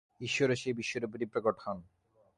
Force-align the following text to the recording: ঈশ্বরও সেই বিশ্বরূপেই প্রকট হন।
ঈশ্বরও 0.21 0.55
সেই 0.55 0.73
বিশ্বরূপেই 0.73 1.25
প্রকট 1.25 1.55
হন। 1.59 1.77